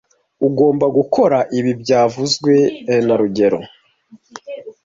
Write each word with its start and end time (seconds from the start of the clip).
Ugomba 0.47 0.85
gukora 0.97 1.37
ibi 1.57 1.71
byavuzwe 1.81 2.53
na 3.05 3.15
rugero 3.21 3.59